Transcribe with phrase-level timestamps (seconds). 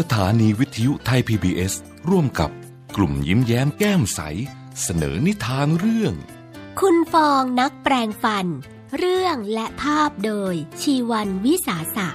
[0.00, 1.72] สถานีวิทยุไทย PBS
[2.08, 2.50] ร่วมกับ
[2.96, 4.20] กลุ่มยิ้มแย้มแก้มใส
[4.82, 6.14] เสนอนิทานเรื่อง
[6.80, 8.46] คุณฟองนักแปลงฟัน
[8.98, 12.08] เรื่องและภาพโดยชีวันวิสาสะ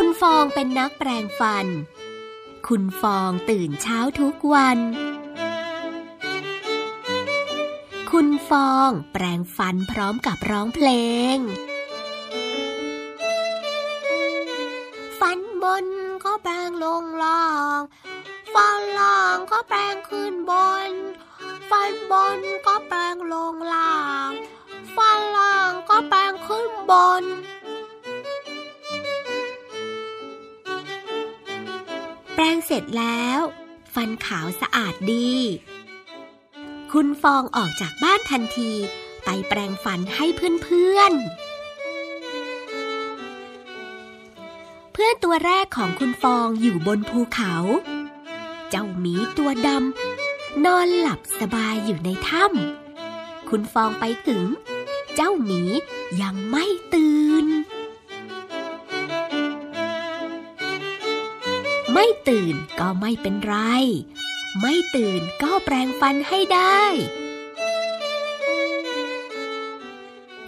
[0.00, 1.66] คุณฟองเป็นนักแปลงฟัน
[2.68, 4.78] คุณฟองตื่นเช้าทุกวัน
[8.10, 10.88] คุณฟองแปลงฟันพร้อมกับร้องเพล
[11.34, 11.36] ง
[15.20, 15.86] ฟันบน
[16.24, 17.80] ก็แปลงลงล่าง
[18.54, 20.52] ฟันล่างก็แปลงขึ้นบ
[20.88, 20.90] น
[21.70, 23.96] ฟันบนก็แปลงลงล่า
[24.28, 24.30] ง
[24.96, 27.24] ฟันล่างก็แปลงขึ้นบน
[32.46, 33.40] แปลงเสร็จแล้ว
[33.94, 35.32] ฟันขาวสะอาดดี
[36.92, 38.72] คุณฟองออกจากบ้านทันที
[39.24, 40.26] ไปแปลงฟันให้
[40.62, 47.54] เพื่อนๆ เพื่อนตัวแรกของคุณฟองอยู่บนภูเขา
[48.70, 54.44] เจ้าหมีตัวดำนอนหลับสบายอยู่ในถ้ำคุณฟองไปถึง
[55.14, 55.62] เจ้าหมี
[56.22, 57.15] ยังไม่ตื่น
[61.98, 63.56] ไม่ตื่นก็ไม่เป็นไร
[64.60, 66.82] ไม่ตื่นก็แปลงฟันให้ได้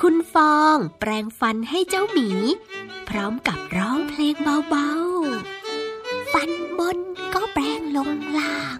[0.00, 2.28] คุณฟองแปลงฟันให้เจ้าหมี
[3.08, 4.34] พร้อมกับร้องเพลง
[4.70, 6.98] เบาๆ ฟันบน
[7.34, 8.78] ก็แปลงลงล่าง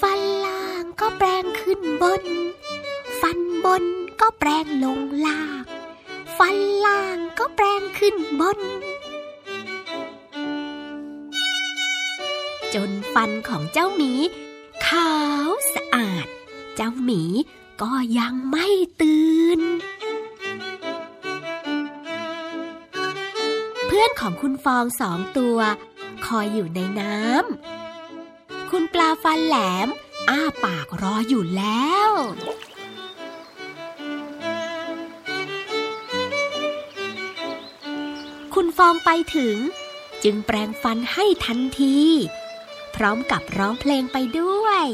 [0.00, 2.22] ฟันล่างก็แปลงขึ้นบน
[3.20, 3.84] ฟันบน
[4.20, 5.64] ก็แปลงลงล่าง
[6.38, 8.58] ฟันล่างก็แปลงขึ้นบน
[13.14, 14.12] ฟันของเจ้าหมี
[14.86, 15.12] ขา
[15.48, 16.26] วสะอาด
[16.76, 17.22] เจ้าหมี
[17.82, 18.66] ก็ยังไม่
[19.00, 19.60] ตื่น
[23.86, 25.58] เพื่อนของคุณฟองสองตัว
[26.26, 29.88] คอยอยู่ในน้ำ คุณปลาฟันแหลม
[30.30, 32.10] อ้าปากรออยู่แล้ว
[38.54, 39.56] คุณฟองไปถึง
[40.24, 41.98] จึงแปลงฟันให้ทันที
[42.98, 44.84] พร้อมกับร้องเพลงไปด้วย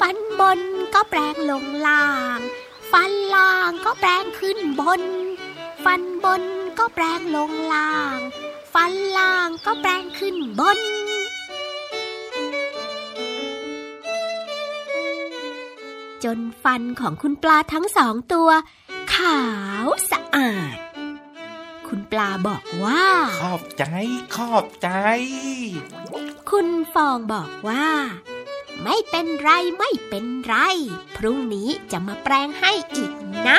[0.00, 0.60] ฟันบน
[0.94, 2.38] ก็แปลงลงล่าง
[2.92, 5.02] ฟันล่างก็แปลงขึ้นบน
[5.84, 6.42] ฟันบน
[6.78, 8.18] ก็แปลงลงล่าง
[8.74, 10.78] ฟันล่างก็แปลงขึ้นบน
[16.24, 18.50] จนฟันของคุณปลาทั้งสองตัว
[19.14, 19.42] ขา
[19.84, 20.76] วสะอาด
[21.88, 23.02] คุณปลาบอกว่า
[23.40, 23.84] ขอบใจ
[24.36, 24.88] ขอบใจ
[26.50, 27.86] คุณฟองบอกว่า
[28.82, 30.54] ไม่เป็นไรไม่เป็นไร
[31.16, 33.12] พรุ่งนี้จะมาแปลงให้อีก
[33.48, 33.58] นะ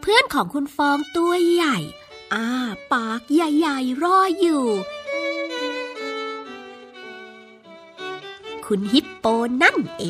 [0.00, 1.78] เพื่อนของคุณฟองตัวใหญ่
[2.34, 2.46] อ้า
[2.92, 4.66] ปากใหญ่ๆรออยู่
[8.66, 9.26] คุณฮิปโป
[9.62, 10.04] นั่นเอ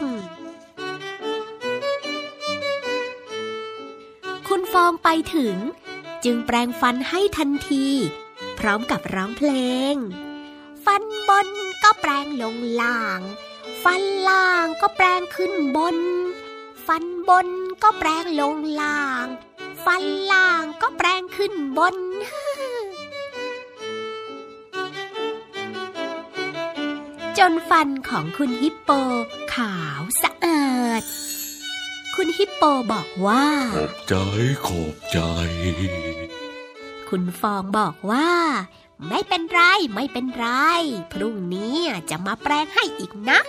[0.00, 0.02] ง
[4.82, 5.56] องไปถึง
[6.24, 7.86] จึงแปลงฟันให้ทันที
[8.58, 9.50] พร้อมกับร้องเพล
[9.92, 9.94] ง
[10.84, 11.48] ฟันบน
[11.82, 13.20] ก็แปลงลงล่าง
[13.84, 15.98] ฟันล่างก็แปลงขึ้นบน
[16.86, 17.48] ฟันบน
[17.82, 19.26] ก็แปลงลงล่าง
[19.84, 21.96] ฟันล่างก็แปลงขึ้นบน
[27.38, 28.90] จนฟันของคุณฮิปโป
[29.54, 30.66] ขาวสะอา
[31.00, 31.02] ด
[32.36, 34.14] ฮิปโปบอกว่า ขอบใจ
[34.66, 35.18] ขอบใจ
[37.08, 38.30] คุณฟองบอกว่า
[39.08, 39.60] ไม่เป็นไร
[39.94, 40.46] ไม่เป็นไร
[41.12, 41.76] พรุ่งนี้
[42.10, 43.40] จะมาแปลงให้อีกนะ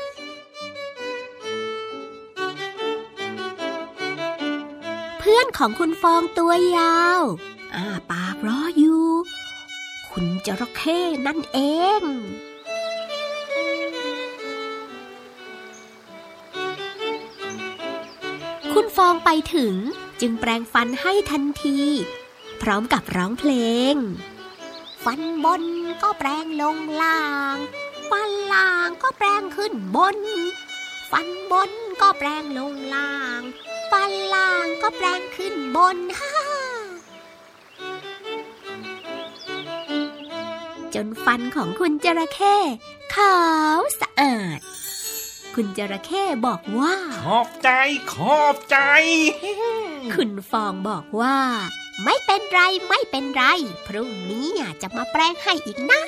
[5.20, 7.22] เพื่อนของคุณฟองตัวยาว
[7.76, 9.06] อ้าปากรออยู่
[10.10, 11.60] คุณจระเข้นั่นเอ
[12.00, 12.02] ง
[18.88, 19.76] คุณฟองไปถึง
[20.22, 21.80] จึงแปลงฟันให้ทันที
[22.62, 23.52] พร้อมกับร้องเพล
[23.94, 23.96] ง
[25.04, 25.64] ฟันบน
[26.04, 27.22] ก็แปลงลงล่า
[27.54, 27.56] ง
[28.12, 30.18] ฟันล่างก็แปลงขึ้นบน
[31.12, 33.42] ฟันบนก็แปลงลงล่าง
[33.92, 36.36] ฟันล่างก็แปลงขึ้นบนฮ่า
[40.94, 42.56] จนฟันของคุณจระเข้
[43.16, 43.38] ขา
[43.78, 44.62] วสะอาด
[45.60, 46.94] คุณจระเข้บอกว่า
[47.24, 47.70] ขอบใจ
[48.14, 48.78] ขอบใจ
[50.14, 51.38] คุณฟองบอกว่า
[52.04, 53.44] ไม่เป็นไรไม่เป็นไร
[53.88, 54.48] พรุ่งนี้
[54.82, 56.02] จะมาแปลงให้อีกนะ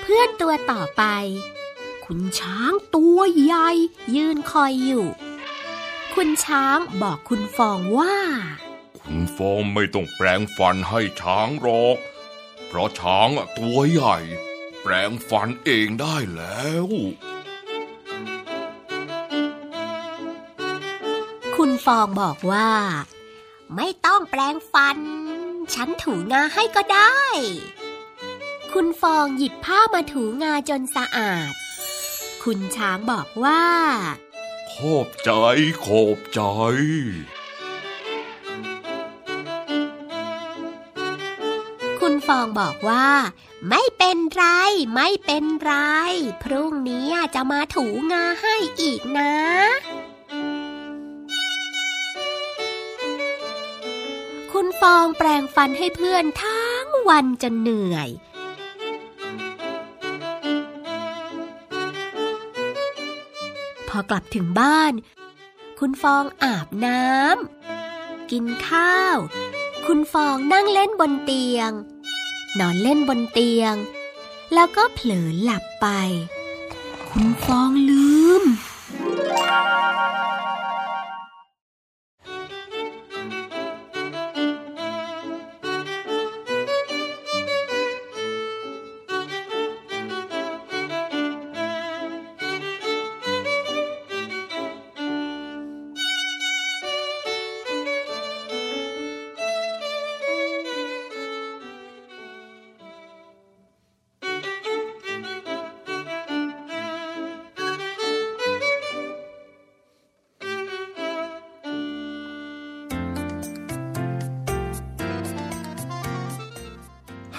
[0.00, 1.04] เพื่อนตัวต่อไป
[2.04, 3.68] คุณช้างตัวใหญ่
[4.16, 5.06] ยืนคอยอยู่
[6.14, 8.16] คุณช้างบอกคุณฟองว่า
[9.00, 11.98] คุณฟองไม่ต้องแปลงฟันให้ช้างหรอก
[12.74, 14.16] เพราะช้างอะตัวใหญ่
[14.82, 16.86] แปลงฟันเองได้แล้ว
[21.56, 22.70] คุณฟองบอกว่า
[23.76, 24.98] ไม่ต้องแปลงฟัน
[25.74, 27.20] ฉันถูงาให้ก็ได้
[28.72, 31.52] คุณฟองหยิบผ้ามาถูงาจนสะอาด
[32.42, 33.64] คุณช้างบอกว่า
[34.72, 35.30] ขอบใจ
[35.84, 36.40] ขอบใจ
[42.36, 43.08] องบอกว่า
[43.68, 44.44] ไม่เป็นไร
[44.94, 45.74] ไม่เป็นไร
[46.42, 49.34] พรุ่งนี้จะมาถูงาให้อีกนะ
[54.52, 58.10] คุณฟองแปลงฟันให้เพื่อนทั้งวันจนเหนื่อย
[63.88, 64.92] พอกลับถึงบ้าน
[65.78, 69.16] คุณฟองอาบน้ำกินข้าว
[69.86, 71.70] คุณฟองนั่งเล่นบนเตียง
[72.58, 73.74] นอนเล่นบนเตียง
[74.54, 75.86] แล้วก็เผลอหลับไป
[77.10, 77.91] คุณฟองลื